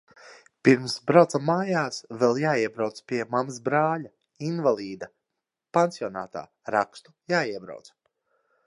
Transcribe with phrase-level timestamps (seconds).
[0.67, 4.11] Pirms braucam mājās vēl jāiebrauc pie mammas brāļa–
[4.49, 5.11] invalīda–
[5.79, 6.45] pansionātā.
[6.79, 7.97] Rakstu jāiebrauc.